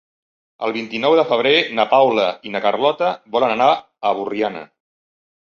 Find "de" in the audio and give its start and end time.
1.19-1.25